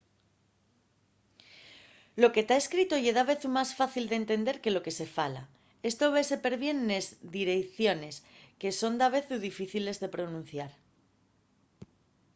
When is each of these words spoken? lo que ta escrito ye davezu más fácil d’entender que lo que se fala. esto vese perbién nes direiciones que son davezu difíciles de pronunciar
lo 2.21 2.29
que 2.33 2.43
ta 2.47 2.55
escrito 2.63 2.95
ye 3.03 3.11
davezu 3.19 3.47
más 3.57 3.69
fácil 3.79 4.05
d’entender 4.07 4.55
que 4.63 4.73
lo 4.75 4.83
que 4.85 4.95
se 4.99 5.07
fala. 5.17 5.43
esto 5.89 6.05
vese 6.15 6.43
perbién 6.45 6.77
nes 6.89 7.05
direiciones 7.37 8.15
que 8.59 8.69
son 8.79 8.93
davezu 9.01 9.35
difíciles 9.49 9.97
de 9.99 10.09
pronunciar 10.15 10.71